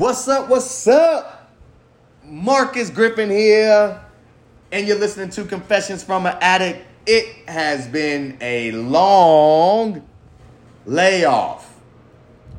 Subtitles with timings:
[0.00, 0.48] What's up?
[0.48, 1.52] What's up?
[2.24, 4.02] Marcus Griffin here,
[4.72, 6.86] and you're listening to Confessions from an Addict.
[7.04, 10.08] It has been a long
[10.86, 11.78] layoff.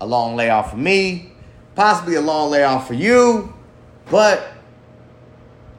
[0.02, 1.32] A long layoff for me,
[1.74, 3.52] possibly a long layoff for you,
[4.12, 4.48] but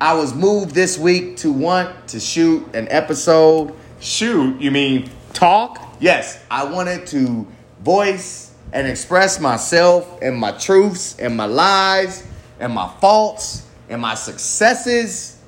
[0.01, 3.73] I was moved this week to want to shoot an episode.
[4.01, 5.95] Shoot, you mean talk?
[6.01, 7.47] Yes, I wanted to
[7.85, 12.27] voice and express myself and my truths and my lies
[12.59, 15.39] and my faults and my successes.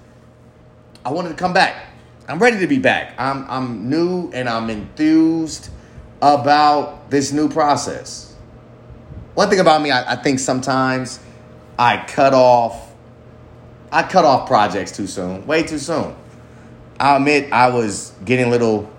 [1.05, 1.87] I wanted to come back.
[2.29, 3.15] I'm ready to be back.
[3.19, 5.71] I'm, I'm new and I'm enthused
[6.23, 8.35] about this new process.
[9.35, 11.21] One thing about me, I, I think sometimes
[11.79, 12.95] I cut off
[13.95, 16.17] I cut off projects too soon, way too soon.
[16.99, 18.91] I'll admit I was getting a little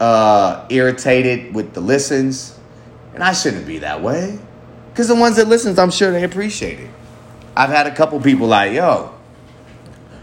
[0.00, 2.58] uh, irritated with the listens,
[3.14, 4.38] and I shouldn't be that way.
[4.90, 6.90] Because the ones that listens, I'm sure they appreciate it.
[7.56, 9.14] I've had a couple people like, yo,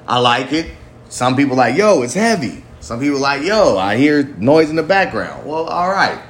[0.07, 0.71] I like it.
[1.09, 2.63] Some people like, yo, it's heavy.
[2.79, 5.45] Some people like, yo, I hear noise in the background.
[5.45, 6.21] Well, all right.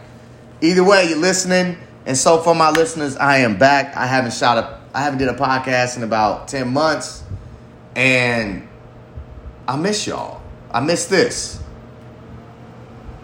[0.62, 1.78] Either way, you're listening.
[2.06, 3.96] And so for my listeners, I am back.
[3.96, 7.24] I haven't shot a I haven't did a podcast in about 10 months.
[7.96, 8.68] And
[9.68, 10.42] I miss y'all.
[10.72, 11.62] I miss this.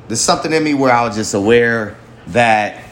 [0.07, 2.84] There's something in me where I was just aware that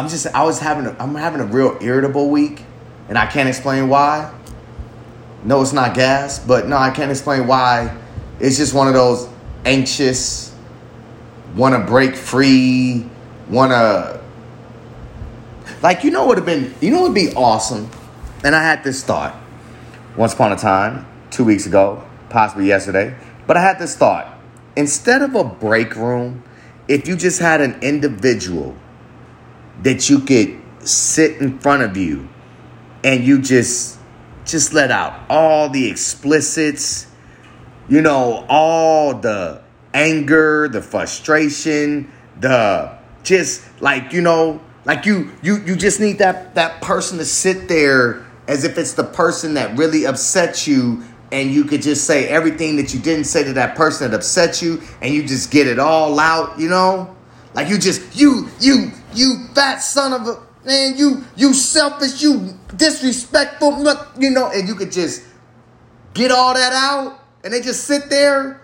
[0.00, 2.64] I'm just I was having a, I'm having a real irritable week
[3.10, 4.32] and I can't explain why.
[5.44, 7.94] No, it's not gas, but no, I can't explain why.
[8.38, 9.28] It's just one of those
[9.66, 10.56] anxious,
[11.54, 13.04] want to break free,
[13.50, 14.22] want to
[15.82, 17.90] like you know would have been you know would be awesome
[18.42, 19.36] and I had this thought
[20.16, 23.14] once upon a time, two weeks ago, possibly yesterday,
[23.46, 24.34] but I had this thought.
[24.76, 26.42] Instead of a break room,
[26.88, 28.74] if you just had an individual
[29.82, 32.28] that you could sit in front of you
[33.04, 33.98] and you just
[34.44, 37.06] just let out all the explicits,
[37.88, 39.62] you know, all the
[39.94, 42.10] anger, the frustration,
[42.40, 47.24] the just like, you know, like you you you just need that that person to
[47.24, 52.06] sit there as if it's the person that really upset you and you could just
[52.06, 55.50] say everything that you didn't say to that person that upset you and you just
[55.50, 57.16] get it all out, you know?
[57.54, 62.58] Like you just you you you fat son of a man, you you selfish, you
[62.76, 63.78] disrespectful,
[64.18, 65.24] you know, and you could just
[66.14, 68.60] get all that out and they just sit there.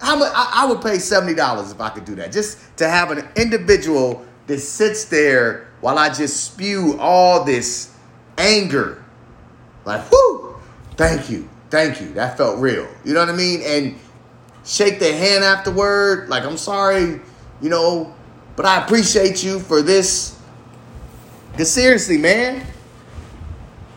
[0.00, 2.30] How much I, I would pay $70 if I could do that.
[2.30, 7.96] Just to have an individual that sits there while I just spew all this
[8.36, 9.02] anger.
[9.84, 10.56] Like, whoo,
[10.96, 12.12] thank you, thank you.
[12.12, 12.86] That felt real.
[13.04, 13.62] You know what I mean?
[13.64, 13.98] And
[14.64, 16.28] shake their hand afterward.
[16.28, 17.20] Like, I'm sorry,
[17.62, 18.14] you know,
[18.56, 20.38] but I appreciate you for this.
[21.52, 22.66] Because seriously, man.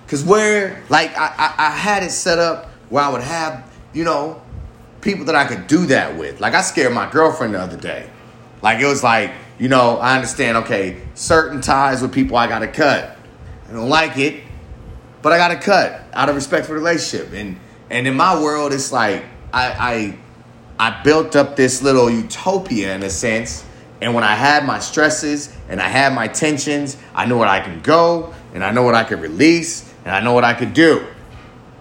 [0.05, 4.03] Because where, like, I, I, I had it set up where I would have, you
[4.03, 4.41] know,
[5.01, 6.39] people that I could do that with.
[6.39, 8.09] Like, I scared my girlfriend the other day.
[8.61, 12.59] Like, it was like, you know, I understand, okay, certain ties with people I got
[12.59, 13.17] to cut.
[13.69, 14.43] I don't like it,
[15.21, 17.33] but I got to cut out of respect for the relationship.
[17.33, 17.59] And
[17.89, 20.17] and in my world, it's like I
[20.79, 23.63] I I built up this little utopia in a sense.
[24.01, 27.59] And when I had my stresses and I had my tensions, I know what I
[27.59, 30.73] can go and I know what I can release and I know what I could
[30.73, 31.05] do.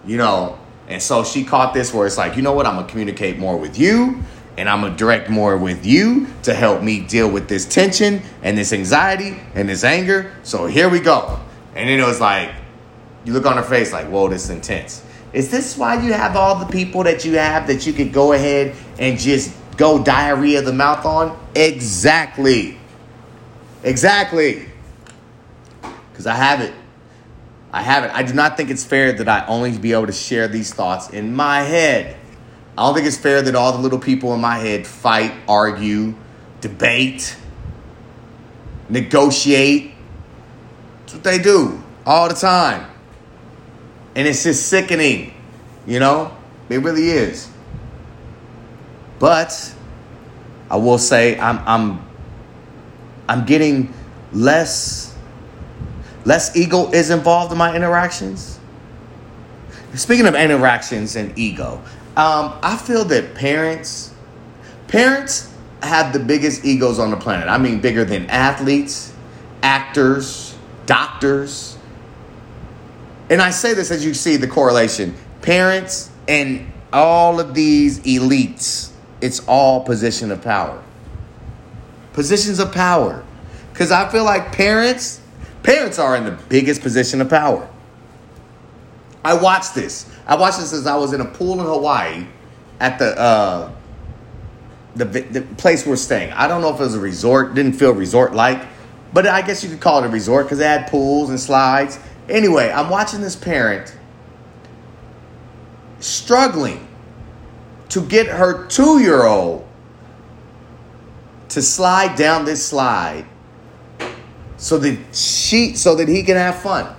[0.06, 0.58] You know,
[0.88, 3.56] and so she caught this where it's like, you know what, I'm gonna communicate more
[3.56, 4.22] with you
[4.56, 8.58] and I'm gonna direct more with you to help me deal with this tension and
[8.58, 10.34] this anxiety and this anger.
[10.42, 11.38] So here we go.
[11.76, 12.50] And then it was like,
[13.24, 15.04] you look on her face like, whoa, this is intense.
[15.32, 18.32] Is this why you have all the people that you have that you could go
[18.32, 21.38] ahead and just go diarrhea the mouth on?
[21.54, 22.78] Exactly.
[23.82, 24.68] Exactly.
[26.10, 26.74] Because I have it.
[27.72, 28.10] I have it.
[28.12, 31.10] I do not think it's fair that I only be able to share these thoughts
[31.10, 32.16] in my head.
[32.76, 36.14] I don't think it's fair that all the little people in my head fight, argue,
[36.60, 37.36] debate,
[38.88, 39.94] negotiate,
[41.00, 42.90] that's what they do all the time.
[44.14, 45.34] And it's just sickening,
[45.86, 46.36] you know?
[46.68, 47.50] It really is.
[49.18, 49.74] But
[50.70, 52.06] I will say I'm I'm
[53.28, 53.92] I'm getting
[54.32, 55.14] less
[56.24, 58.58] less ego is involved in my interactions.
[59.94, 61.82] Speaking of interactions and ego,
[62.16, 64.12] um, I feel that parents
[64.86, 67.48] parents have the biggest egos on the planet.
[67.48, 69.12] I mean bigger than athletes,
[69.62, 70.56] actors,
[70.86, 71.76] doctors.
[73.30, 78.87] And I say this as you see the correlation parents and all of these elites,
[79.20, 80.82] it's all position of power.
[82.12, 83.24] Positions of power.
[83.72, 85.20] Because I feel like parents,
[85.62, 87.68] parents are in the biggest position of power.
[89.24, 90.10] I watched this.
[90.26, 92.26] I watched this as I was in a pool in Hawaii
[92.80, 93.72] at the uh,
[94.96, 96.32] the, the place we're staying.
[96.32, 97.54] I don't know if it was a resort.
[97.54, 98.66] Didn't feel resort like,
[99.12, 101.98] but I guess you could call it a resort because they had pools and slides.
[102.28, 103.96] Anyway, I'm watching this parent
[106.00, 106.87] struggling
[107.90, 109.66] to get her two year old
[111.48, 113.24] to slide down this slide
[114.56, 116.94] so that she so that he can have fun.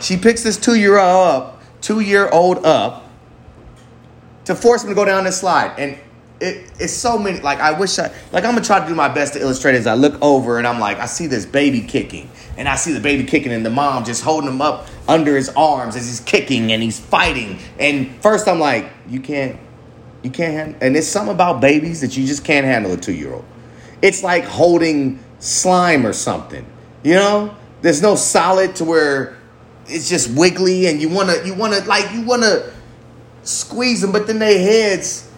[0.00, 3.08] She picks this two year old up, two year old up,
[4.44, 5.78] to force him to go down this slide.
[5.78, 5.98] And
[6.40, 9.08] it, it's so many like I wish I like I'm gonna try to do my
[9.08, 12.28] best to illustrate as I look over and I'm like, I see this baby kicking,
[12.56, 15.48] and I see the baby kicking and the mom just holding him up under his
[15.50, 17.58] arms as he's kicking and he's fighting.
[17.78, 19.58] And first I'm like, you can't
[20.22, 23.14] you can't handle and it's something about babies that you just can't handle a two
[23.14, 23.44] year old.
[24.02, 26.66] It's like holding slime or something.
[27.02, 27.56] You know?
[27.80, 29.36] There's no solid to where
[29.86, 32.72] it's just wiggly and you wanna you wanna like you wanna
[33.42, 35.30] squeeze them, but then their heads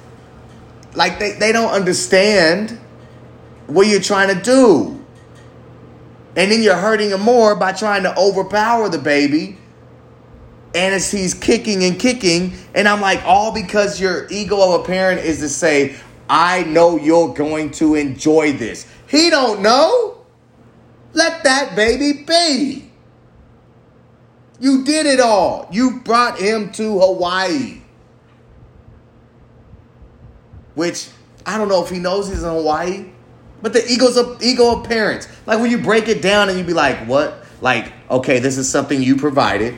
[0.96, 2.80] like they, they don't understand
[3.66, 5.04] what you're trying to do.
[6.34, 9.58] And then you're hurting him more by trying to overpower the baby.
[10.74, 14.84] And as he's kicking and kicking, and I'm like, all because your ego of a
[14.84, 15.96] parent is to say,
[16.28, 18.86] I know you're going to enjoy this.
[19.08, 20.26] He don't know.
[21.12, 22.90] Let that baby be.
[24.60, 25.68] You did it all.
[25.70, 27.80] You brought him to Hawaii.
[30.76, 31.08] Which
[31.44, 33.06] I don't know if he knows he's in Hawaii.
[33.62, 35.26] But the ego's a ego of parents.
[35.46, 37.44] Like when you break it down and you be like, what?
[37.60, 39.74] Like, okay, this is something you provided.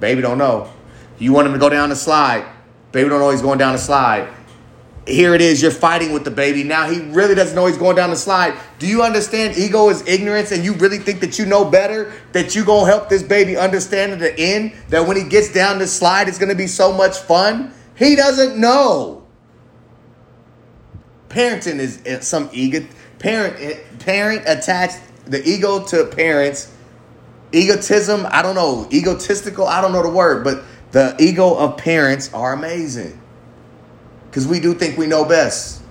[0.00, 0.72] Baby don't know.
[1.18, 2.44] You want him to go down the slide.
[2.92, 4.32] Baby don't know he's going down the slide.
[5.06, 6.62] Here it is, you're fighting with the baby.
[6.64, 8.54] Now he really doesn't know he's going down the slide.
[8.78, 12.12] Do you understand ego is ignorance and you really think that you know better?
[12.32, 15.78] That you gonna help this baby understand at the end that when he gets down
[15.78, 17.72] the slide, it's gonna be so much fun?
[17.96, 19.19] He doesn't know.
[21.30, 22.84] Parenting is uh, some ego
[23.20, 26.74] parent eh, parent attached the ego to parents.
[27.52, 30.62] Egotism i don't know egotistical i don't know the word but
[30.92, 33.20] the ego of parents are amazing.
[34.26, 35.82] Because we do think we know best.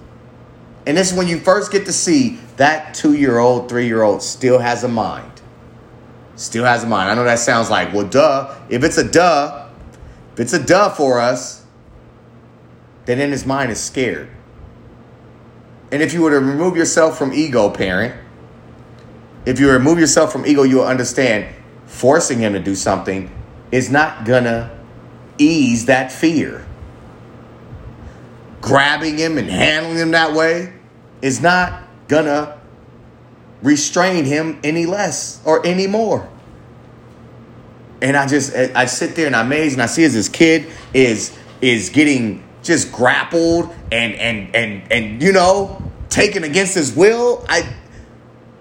[0.85, 4.87] And this is when you first get to see that two-year-old three-year-old still has a
[4.87, 5.41] mind.
[6.35, 7.09] Still has a mind.
[7.09, 8.55] I know that sounds like well duh.
[8.69, 9.69] If it's a duh
[10.33, 11.65] if it's a duh for us
[13.05, 14.29] then in his mind is scared
[15.91, 18.15] and if you were to remove yourself from ego, parent,
[19.45, 21.55] if you remove yourself from ego, you'll understand
[21.87, 23.31] forcing him to do something
[23.71, 24.69] is not gonna
[25.37, 26.65] ease that fear.
[28.61, 30.73] Grabbing him and handling him that way
[31.21, 32.59] is not gonna
[33.63, 36.29] restrain him any less or any more.
[38.01, 40.67] And I just I sit there and I'm amazed and I see as this kid
[40.93, 47.43] is is getting just grappled and and and and you know taken against his will.
[47.49, 47.67] I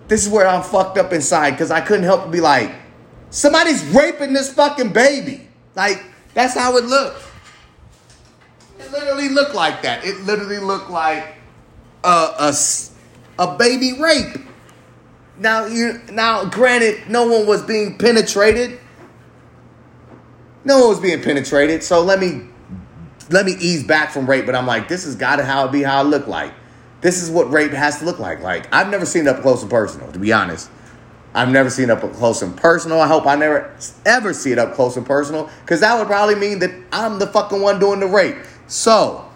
[0.09, 2.73] this is where I'm fucked up inside because I couldn't help but be like,
[3.29, 5.47] somebody's raping this fucking baby.
[5.77, 6.03] Like
[6.33, 7.23] that's how it looked.
[8.81, 10.05] It literally looked like that.
[10.05, 11.35] It literally looked like
[12.03, 12.09] a
[12.39, 12.55] a,
[13.39, 14.39] a baby rape.
[15.37, 18.81] Now you now granted no one was being penetrated.
[20.65, 21.83] No one was being penetrated.
[21.85, 22.48] So let me
[23.31, 25.73] let me ease back from rape, but I'm like, this has got to how it
[25.73, 26.53] be how it look like.
[27.01, 28.41] This is what rape has to look like.
[28.41, 30.71] Like I've never seen it up close and personal, to be honest.
[31.35, 33.01] I've never seen up close and personal.
[33.01, 33.73] I hope I never
[34.07, 37.27] ever see it up close and personal, because that would probably mean that I'm the
[37.27, 38.37] fucking one doing the rape.
[38.67, 39.31] So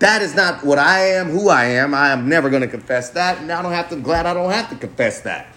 [0.00, 1.94] that is not what I am, who I am.
[1.94, 3.96] I am never going to confess that, and I don't have to.
[3.96, 5.54] Glad I don't have to confess that.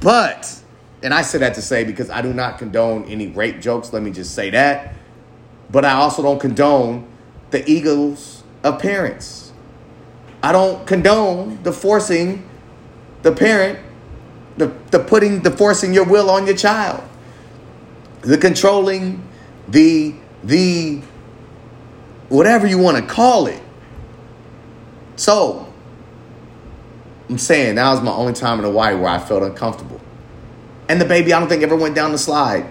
[0.00, 0.62] But,
[1.02, 3.92] and I say that to say because I do not condone any rape jokes.
[3.92, 4.94] Let me just say that.
[5.70, 7.06] But I also don't condone
[7.50, 9.52] the egos of parents.
[10.42, 12.48] I don't condone the forcing
[13.22, 13.78] the parent,
[14.56, 17.02] the, the putting, the forcing your will on your child,
[18.22, 19.22] the controlling,
[19.66, 21.02] the, the,
[22.28, 23.62] whatever you want to call it.
[25.16, 25.72] So,
[27.28, 30.00] I'm saying that was my only time in Hawaii where I felt uncomfortable.
[30.88, 32.66] And the baby, I don't think ever went down the slide.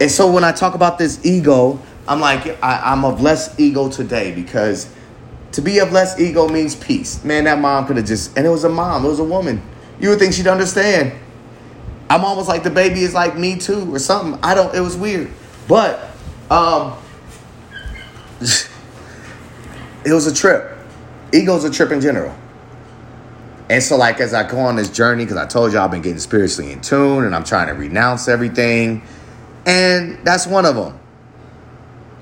[0.00, 3.90] And so when I talk about this ego, I'm like, I, am of less ego
[3.90, 4.92] today because
[5.52, 7.22] to be of less ego means peace.
[7.24, 9.60] Man, that mom could have just, and it was a mom, it was a woman.
[10.00, 11.12] You would think she'd understand.
[12.08, 14.38] I'm almost like the baby is like me too or something.
[14.42, 15.30] I don't, it was weird.
[15.66, 16.00] But,
[16.50, 16.96] um,
[18.40, 20.78] it was a trip.
[21.32, 22.34] Ego's a trip in general.
[23.70, 26.00] And so, like, as I go on this journey, because I told you I've been
[26.00, 29.02] getting spiritually in tune and I'm trying to renounce everything.
[29.68, 30.98] And that's one of them.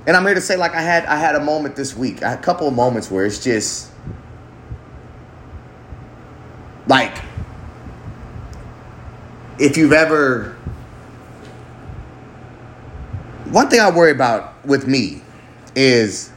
[0.05, 2.37] And I'm here to say, like, I had I had a moment this week, a
[2.37, 3.93] couple of moments where it's just
[6.89, 7.17] like
[9.59, 10.57] if you've ever
[13.51, 15.23] one thing I worry about with me
[15.77, 16.33] is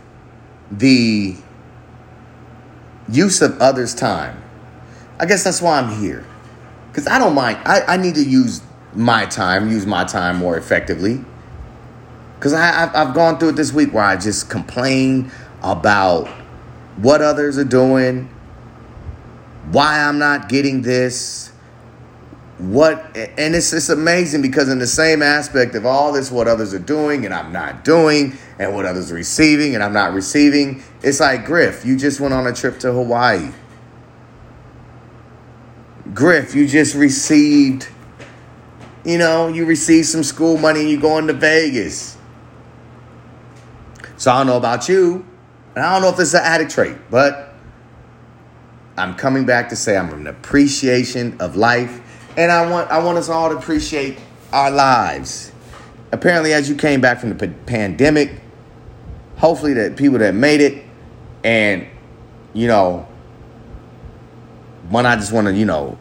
[0.72, 1.36] the
[3.12, 4.40] use of others' time.
[5.20, 6.24] I guess that's why I'm here.
[6.92, 7.58] Because I don't mind.
[7.66, 8.62] I, I need to use
[8.94, 11.24] my time, use my time more effectively.
[12.36, 15.32] Because I've, I've gone through it this week where I just complain
[15.62, 16.28] about
[16.98, 18.30] what others are doing,
[19.72, 21.52] why I'm not getting this,
[22.60, 26.74] what and it's it's amazing because in the same aspect of all this what others
[26.74, 30.84] are doing and I'm not doing and what others are receiving and I'm not receiving
[31.02, 33.54] it's like Griff you just went on a trip to Hawaii
[36.14, 37.88] Griff you just received
[39.06, 42.18] you know you receive some school money and you're going to Vegas
[44.18, 45.26] so I don't know about you
[45.76, 47.54] and I don't know if this is an addict trait but
[48.98, 52.02] I'm coming back to say I'm an appreciation of life
[52.40, 54.18] and I want I want us all to appreciate
[54.54, 55.52] our lives.
[56.12, 58.42] Apparently, as you came back from the pandemic,
[59.38, 60.84] hopefully that people that made it,
[61.44, 61.86] and
[62.54, 63.08] you know,
[64.90, 65.98] one I just want to you know,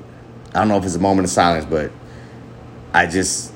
[0.55, 1.91] I don't know if it's a moment of silence, but
[2.93, 3.53] I just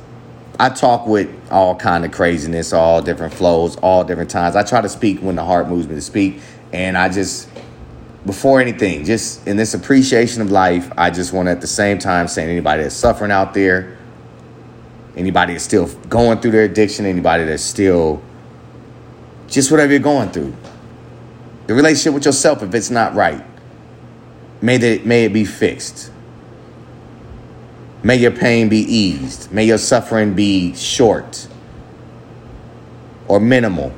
[0.58, 4.54] I talk with all kind of craziness, all different flows, all different times.
[4.54, 6.40] I try to speak when the heart moves me to speak,
[6.72, 7.48] and I just
[8.24, 11.98] before anything, just in this appreciation of life, I just want to at the same
[11.98, 13.98] time say anybody that's suffering out there,
[15.16, 18.22] anybody that's still going through their addiction, anybody that's still
[19.48, 20.54] just whatever you're going through.
[21.66, 23.44] The relationship with yourself, if it's not right,
[24.60, 26.11] may, that, may it be fixed.
[28.04, 29.52] May your pain be eased.
[29.52, 31.46] May your suffering be short
[33.28, 33.92] or minimal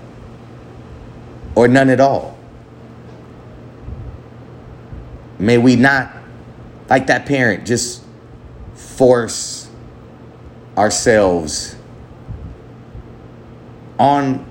[1.55, 2.37] or none at all.
[5.39, 6.15] May we not,
[6.89, 8.05] like that parent, just
[8.75, 9.71] force
[10.77, 11.77] ourselves
[13.99, 14.45] on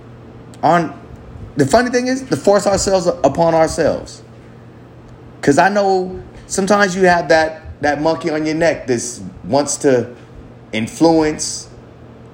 [0.62, 1.00] on
[1.58, 4.24] the funny thing is to force ourselves upon ourselves
[5.40, 10.16] because i know sometimes you have that that monkey on your neck that wants to
[10.72, 11.70] influence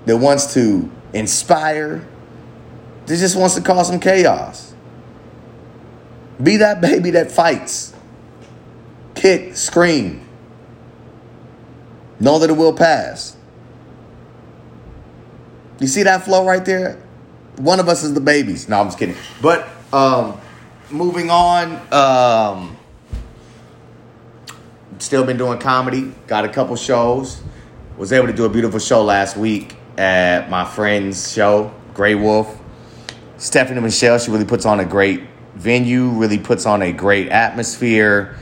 [0.05, 2.07] that wants to inspire
[3.05, 4.73] that just wants to cause some chaos
[6.41, 7.93] be that baby that fights
[9.19, 10.25] kick, scream.
[12.19, 13.35] Know that it will pass.
[15.79, 17.01] You see that flow right there?
[17.57, 18.67] One of us is the babies.
[18.67, 19.15] No, I'm just kidding.
[19.41, 20.39] But um,
[20.89, 22.77] moving on, um,
[24.99, 26.13] still been doing comedy.
[26.27, 27.41] Got a couple shows.
[27.97, 32.57] Was able to do a beautiful show last week at my friend's show, Grey Wolf.
[33.37, 35.23] Stephanie Michelle, she really puts on a great
[35.55, 38.37] venue, really puts on a great atmosphere.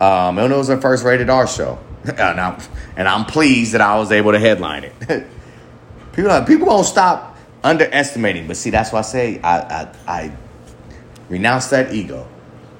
[0.00, 1.78] Um, and it was our first rated R show.
[2.04, 2.60] and, I'm,
[2.96, 4.94] and I'm pleased that I was able to headline it.
[6.12, 10.32] people, people won't stop underestimating, but see, that's why I say I, I, I
[11.28, 12.26] renounce that ego.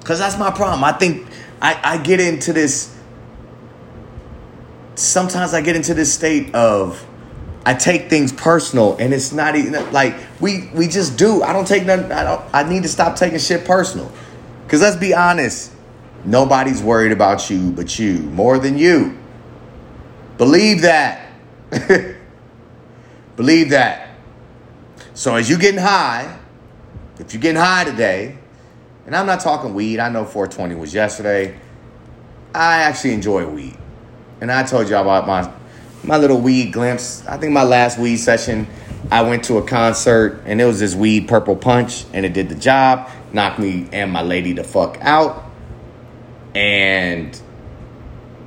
[0.01, 0.83] Because that's my problem.
[0.83, 1.29] I think
[1.61, 2.97] I, I get into this,
[4.95, 7.05] sometimes I get into this state of,
[7.65, 11.43] I take things personal and it's not even like we we just do.
[11.43, 12.11] I don't take nothing.
[12.11, 12.43] I don't.
[12.53, 14.11] I need to stop taking shit personal.
[14.67, 15.73] Cause let's be honest,
[16.25, 19.19] Nobody's worried about you but you, more than you.
[20.39, 21.33] Believe that.
[23.37, 24.11] Believe that.
[25.15, 26.39] So as you getting high,
[27.19, 28.39] if you're getting high today,
[29.05, 31.59] and I'm not talking weed, I know 420 was yesterday.
[32.55, 33.77] I actually enjoy weed.
[34.43, 35.53] And I told y'all about my
[36.03, 37.25] my little weed glimpse.
[37.29, 38.67] I think my last weed session,
[39.09, 42.49] I went to a concert and it was this weed purple punch and it did
[42.49, 45.45] the job, knocked me and my lady the fuck out.
[46.57, 47.41] And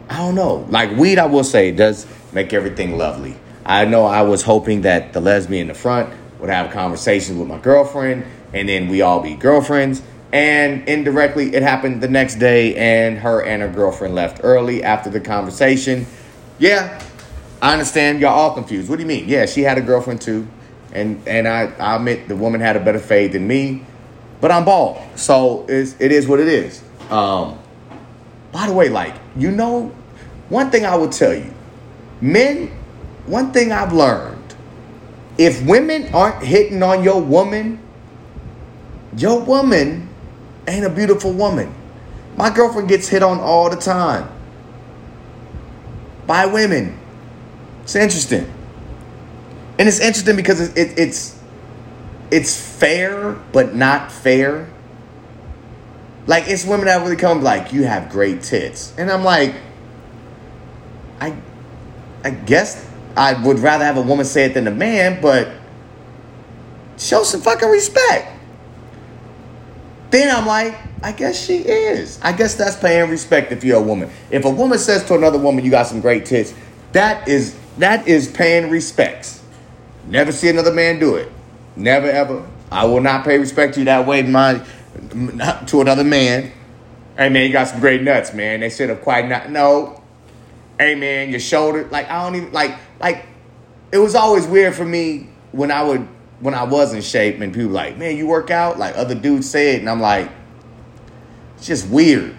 [0.09, 0.67] I don't know.
[0.69, 3.37] Like weed, I will say, does make everything lovely.
[3.65, 7.47] I know I was hoping that the lesbian in the front would have conversations with
[7.47, 10.01] my girlfriend, and then we all be girlfriends.
[10.35, 15.09] And indirectly, it happened the next day, and her and her girlfriend left early after
[15.09, 16.05] the conversation.
[16.59, 17.01] Yeah,
[17.61, 18.19] I understand.
[18.19, 18.89] Y'all all confused.
[18.89, 19.29] What do you mean?
[19.29, 20.45] Yeah, she had a girlfriend too,
[20.91, 23.85] and and I, I admit the woman had a better fade than me,
[24.41, 26.83] but I'm bald, so it's, it is what it is.
[27.09, 27.57] Um,
[28.51, 29.87] by the way, like, you know,
[30.49, 31.53] one thing I will tell you
[32.19, 32.77] men,
[33.25, 34.53] one thing I've learned
[35.37, 37.79] if women aren't hitting on your woman,
[39.15, 40.09] your woman
[40.67, 41.73] ain't a beautiful woman.
[42.37, 44.29] My girlfriend gets hit on all the time.
[46.27, 46.97] by women.
[47.83, 48.51] It's interesting,
[49.79, 51.39] and it's interesting because it, it, it's
[52.31, 54.69] it's fair but not fair.
[56.27, 59.55] Like it's women that really come like you have great tits, and I'm like,
[61.19, 61.35] I,
[62.23, 65.51] I guess I would rather have a woman say it than a man, but
[66.97, 68.34] show some fucking respect.
[70.11, 72.19] Then I'm like, I guess she is.
[72.21, 74.09] I guess that's paying respect if you're a woman.
[74.31, 76.53] If a woman says to another woman, "You got some great tits,"
[76.93, 79.41] that is that is paying respects.
[80.07, 81.31] Never see another man do it.
[81.75, 82.45] Never ever.
[82.71, 84.61] I will not pay respect to you that way, my
[85.67, 86.51] to another man.
[87.17, 88.59] Hey man, you got some great nuts, man.
[88.59, 89.49] They should have quite not.
[89.49, 90.01] No.
[90.79, 91.87] Hey man, your shoulder.
[91.91, 93.25] Like I don't even like like.
[93.91, 96.07] It was always weird for me when I would
[96.39, 98.77] when I was in shape and people like, man, you work out?
[98.77, 100.29] Like other dudes say it, and I'm like,
[101.57, 102.35] it's just weird.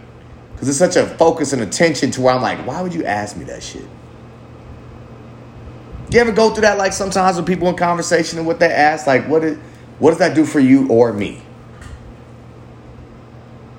[0.53, 3.37] Because it's such a focus and attention to where I'm like, why would you ask
[3.37, 3.87] me that shit?
[6.11, 9.07] You ever go through that like sometimes with people in conversation and what they ask,
[9.07, 9.59] like, what, is,
[9.99, 11.43] what does that do for you or me?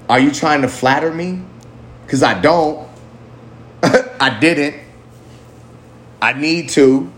[0.10, 1.42] Are you trying to flatter me?
[2.06, 2.88] Because I don't.
[3.84, 4.76] I didn't.
[6.22, 7.12] I need to.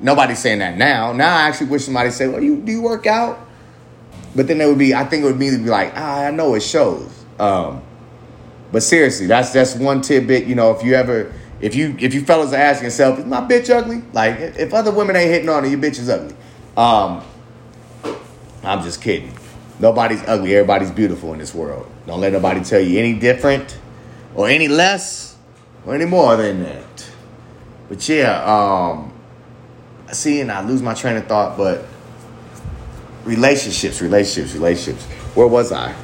[0.00, 1.12] Nobody's saying that now.
[1.12, 3.38] Now I actually wish somebody said, "Well, you do you work out?"
[4.34, 6.54] But then it would be, I think it would immediately be like, ah, I know
[6.54, 7.24] it shows.
[7.38, 7.82] Um,
[8.72, 10.46] but seriously, that's that's one tidbit.
[10.46, 13.40] You know, if you ever, if you if you fellas are asking yourself, is my
[13.40, 14.02] bitch ugly?
[14.12, 16.34] Like, if other women ain't hitting on her, your bitch is ugly.
[16.76, 17.22] Um,
[18.64, 19.32] I'm just kidding.
[19.78, 20.56] Nobody's ugly.
[20.56, 21.88] Everybody's beautiful in this world.
[22.06, 23.78] Don't let nobody tell you any different
[24.34, 25.36] or any less
[25.86, 27.10] or any more than that.
[27.88, 29.12] But yeah, um,
[30.12, 31.86] see, and I lose my train of thought, but
[33.24, 35.04] relationships, relationships, relationships.
[35.34, 35.94] Where was I?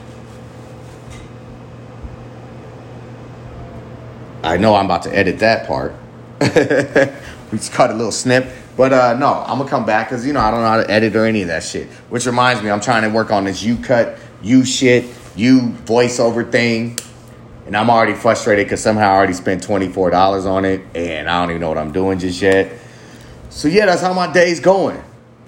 [4.42, 5.94] I know I'm about to edit that part.
[6.40, 8.50] we just cut a little snip.
[8.76, 10.90] But uh, no, I'm gonna come back because you know I don't know how to
[10.90, 11.88] edit or any of that shit.
[12.08, 15.04] Which reminds me, I'm trying to work on this you cut, you shit,
[15.36, 16.98] you voiceover thing,
[17.66, 21.28] and I'm already frustrated because somehow I already spent twenty four dollars on it, and
[21.28, 22.72] I don't even know what I'm doing just yet.
[23.50, 25.02] So yeah, that's how my day's going.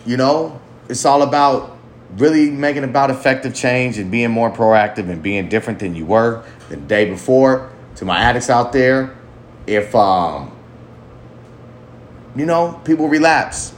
[0.05, 1.79] You know, it's all about
[2.17, 6.45] really making about effective change and being more proactive and being different than you were
[6.69, 7.71] the day before.
[7.97, 9.17] To my addicts out there,
[9.67, 10.51] if um,
[12.35, 13.75] you know, people relapse.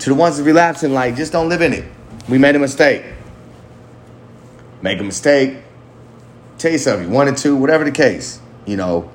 [0.00, 1.84] To the ones that relapse and like, just don't live in it.
[2.28, 3.04] We made a mistake.
[4.82, 5.58] Make a mistake.
[6.58, 9.10] Tell you something, one or two, whatever the case, you know,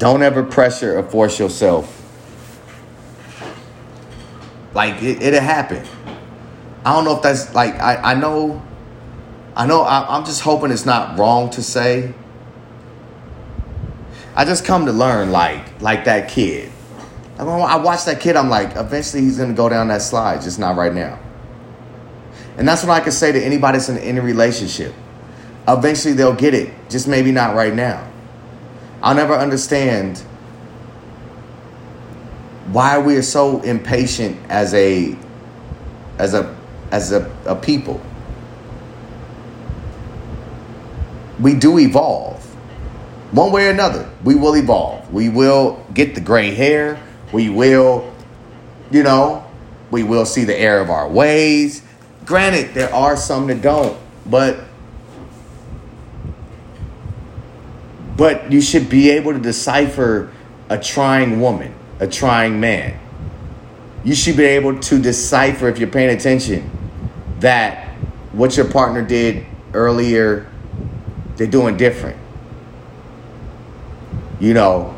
[0.00, 1.98] don't ever pressure or force yourself.
[4.72, 5.86] Like it, it'll happen.
[6.84, 8.62] I don't know if that's like I, I know
[9.54, 12.14] I know I, I'm just hoping it's not wrong to say.
[14.34, 16.72] I just come to learn like like that kid.
[17.38, 20.58] I, I watch that kid, I'm like, eventually he's gonna go down that slide, just
[20.58, 21.18] not right now.
[22.56, 24.94] And that's what I can say to anybody that's in any relationship.
[25.68, 28.09] Eventually they'll get it, just maybe not right now.
[29.02, 30.18] I'll never understand
[32.72, 35.16] why we are so impatient as a
[36.18, 36.56] as a
[36.90, 38.00] as a, a people.
[41.40, 42.44] We do evolve.
[43.32, 45.12] One way or another, we will evolve.
[45.12, 47.00] We will get the gray hair.
[47.32, 48.12] We will,
[48.90, 49.46] you know,
[49.90, 51.82] we will see the error of our ways.
[52.26, 54.64] Granted, there are some that don't, but
[58.20, 60.30] But you should be able to decipher
[60.68, 63.00] a trying woman, a trying man.
[64.04, 66.70] You should be able to decipher, if you're paying attention,
[67.38, 67.88] that
[68.32, 70.46] what your partner did earlier,
[71.36, 72.18] they're doing different.
[74.38, 74.94] You know,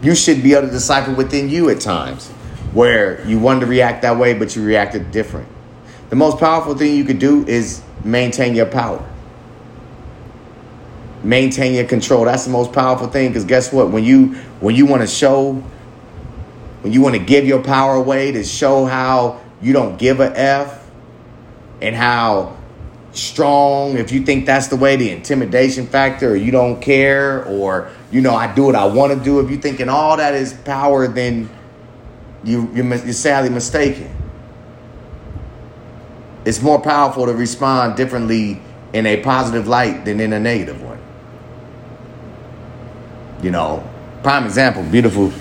[0.00, 2.30] you should be able to decipher within you at times
[2.72, 5.46] where you wanted to react that way, but you reacted different.
[6.08, 9.06] The most powerful thing you could do is maintain your power
[11.24, 12.24] maintain your control.
[12.24, 13.90] That's the most powerful thing because guess what?
[13.90, 15.62] When you when you want to show
[16.82, 20.36] when you want to give your power away to show how you don't give a
[20.38, 20.90] F
[21.80, 22.56] and how
[23.12, 27.90] strong if you think that's the way the intimidation factor or you don't care or
[28.10, 30.54] you know I do what I want to do if you thinking all that is
[30.54, 31.50] power then
[32.42, 34.10] you you're, you're sadly mistaken
[36.46, 38.60] it's more powerful to respond differently
[38.94, 40.91] in a positive light than in a negative one
[43.42, 43.88] you know,
[44.22, 45.32] prime example, beautiful.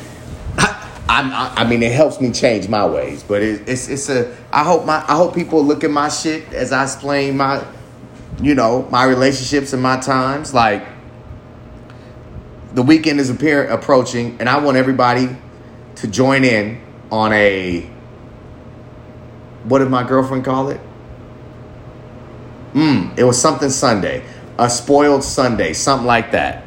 [0.58, 4.36] I, I, mean, it helps me change my ways, but it, it's it's a.
[4.52, 7.64] I hope my I hope people look at my shit as I explain my,
[8.42, 10.54] you know, my relationships and my times.
[10.54, 10.86] Like,
[12.74, 15.36] the weekend is appear, approaching, and I want everybody
[15.96, 17.82] to join in on a
[19.66, 20.80] what did my girlfriend call it?
[22.74, 24.26] Mm, it was something Sunday,
[24.58, 26.64] a spoiled Sunday, something like that.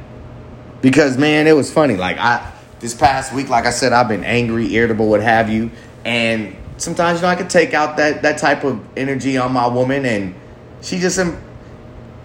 [0.84, 1.96] Because man, it was funny.
[1.96, 5.70] Like I this past week, like I said, I've been angry, irritable, what have you,
[6.04, 9.66] and sometimes you know I could take out that that type of energy on my
[9.66, 10.34] woman, and
[10.82, 11.18] she just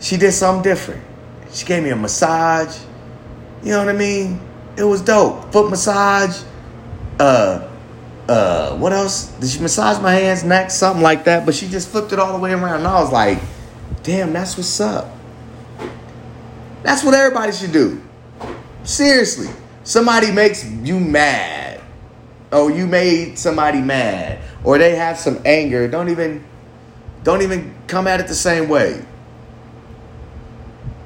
[0.02, 1.02] she did something different.
[1.54, 2.78] She gave me a massage.
[3.64, 4.42] You know what I mean?
[4.76, 5.54] It was dope.
[5.54, 6.44] Foot massage.
[7.18, 7.66] Uh,
[8.28, 9.28] uh, what else?
[9.40, 11.46] Did she massage my hands, neck, something like that?
[11.46, 13.40] But she just flipped it all the way around, and I was like,
[14.04, 15.16] damn, that's what's up.
[16.84, 18.02] That's what everybody should do.
[18.84, 19.50] Seriously.
[19.84, 21.82] Somebody makes you mad.
[22.52, 24.40] Oh, you made somebody mad.
[24.64, 25.88] Or they have some anger.
[25.88, 26.44] Don't even
[27.24, 29.04] don't even come at it the same way.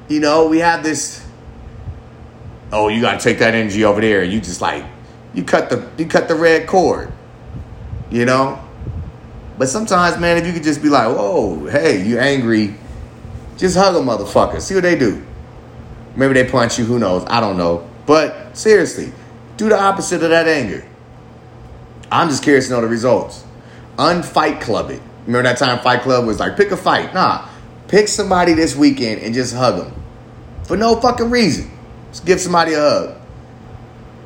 [0.08, 1.24] You know, we have this
[2.72, 4.84] oh, you gotta take that energy over there, and you just like
[5.32, 7.12] you cut the you cut the red cord.
[8.10, 8.60] You know?
[9.56, 12.74] But sometimes, man, if you could just be like, whoa, hey, you angry,
[13.56, 14.60] just hug a motherfucker.
[14.60, 15.24] See what they do.
[16.16, 17.24] Maybe they punch you, who knows?
[17.26, 17.88] I don't know.
[18.06, 19.12] But seriously,
[19.56, 20.84] do the opposite of that anger.
[22.10, 23.44] I'm just curious to know the results.
[23.98, 25.02] Unfight club it.
[25.26, 27.14] Remember that time Fight Club was like, pick a fight.
[27.14, 27.48] Nah,
[27.88, 30.02] pick somebody this weekend and just hug them.
[30.64, 31.70] For no fucking reason.
[32.10, 33.16] Just give somebody a hug.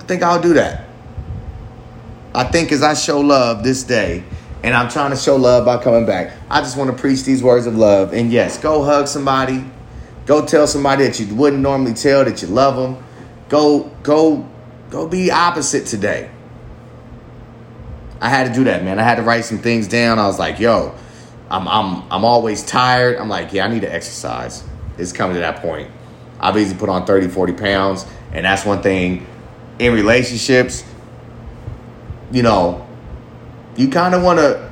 [0.00, 0.86] I think I'll do that.
[2.34, 4.24] I think as I show love this day,
[4.62, 7.42] and I'm trying to show love by coming back, I just want to preach these
[7.42, 8.12] words of love.
[8.12, 9.64] And yes, go hug somebody.
[10.28, 13.02] Go tell somebody that you wouldn't normally tell that you love them.
[13.48, 14.46] Go, go,
[14.90, 16.30] go be opposite today.
[18.20, 18.98] I had to do that, man.
[18.98, 20.18] I had to write some things down.
[20.18, 20.94] I was like, yo,
[21.50, 23.16] I'm I'm I'm always tired.
[23.16, 24.62] I'm like, yeah, I need to exercise.
[24.98, 25.90] It's coming to that point.
[26.38, 28.04] I've easily put on 30, 40 pounds.
[28.30, 29.26] And that's one thing
[29.78, 30.84] in relationships,
[32.30, 32.86] you know,
[33.76, 34.67] you kind of want to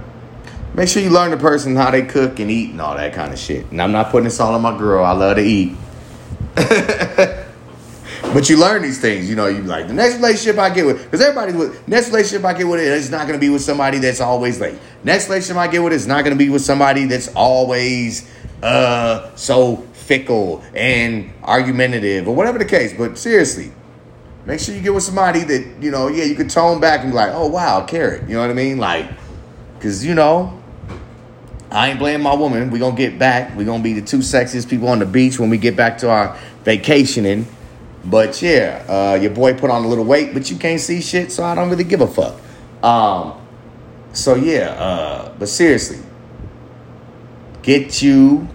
[0.76, 3.32] make sure you learn the person how they cook and eat and all that kind
[3.32, 3.70] of shit.
[3.70, 5.04] And I'm not putting this all on my girl.
[5.04, 5.74] I love to eat.
[6.54, 9.46] but you learn these things, you know.
[9.46, 12.66] You like the next relationship I get with, because everybody's with next relationship I get
[12.66, 14.78] with it is not going to be with somebody that's always late.
[15.02, 18.30] Next relationship I get with is not going to be with somebody that's always
[18.62, 22.94] uh so fickle and argumentative or whatever the case.
[22.96, 23.72] But seriously,
[24.44, 26.08] make sure you get with somebody that you know.
[26.08, 28.28] Yeah, you could tone back and be like, oh wow, carrot.
[28.28, 28.78] You know what I mean?
[28.78, 29.10] Like,
[29.78, 30.55] because you know.
[31.70, 32.70] I ain't blaming my woman.
[32.70, 33.56] we going to get back.
[33.56, 35.98] we going to be the two sexiest people on the beach when we get back
[35.98, 37.46] to our vacationing.
[38.04, 41.32] But yeah, uh, your boy put on a little weight, but you can't see shit,
[41.32, 42.40] so I don't really give a fuck.
[42.84, 43.40] Um,
[44.12, 45.98] so yeah, uh, but seriously,
[47.62, 48.48] get you.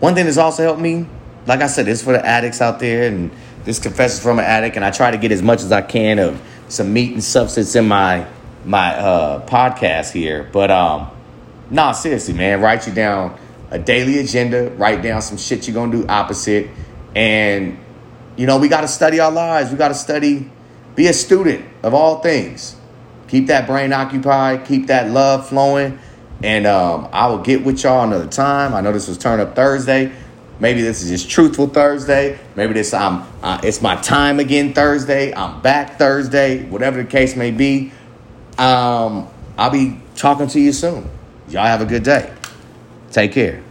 [0.00, 1.06] One thing that's also helped me,
[1.46, 3.30] like I said, this for the addicts out there, and
[3.64, 6.18] this confesses from an addict, and I try to get as much as I can
[6.18, 8.26] of some meat and substance in my
[8.64, 10.48] my uh, podcast here.
[10.50, 11.10] But um,
[11.72, 13.38] nah, seriously, man, write you down
[13.70, 14.70] a daily agenda.
[14.70, 16.68] Write down some shit you're gonna do opposite,
[17.16, 17.78] and
[18.36, 19.70] you know, we got to study our lives.
[19.70, 20.50] We got to study,
[20.94, 22.76] be a student of all things.
[23.28, 25.98] Keep that brain occupied, keep that love flowing.
[26.42, 28.74] And um, I will get with y'all another time.
[28.74, 30.12] I know this was Turn Up Thursday.
[30.60, 32.38] Maybe this is just Truthful Thursday.
[32.56, 35.34] Maybe this I'm uh, it's my time again Thursday.
[35.34, 36.64] I'm back Thursday.
[36.64, 37.92] Whatever the case may be.
[38.58, 41.08] Um, I'll be talking to you soon.
[41.52, 42.32] Y'all have a good day.
[43.10, 43.62] Take care.